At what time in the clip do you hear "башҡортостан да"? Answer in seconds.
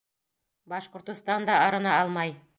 0.73-1.61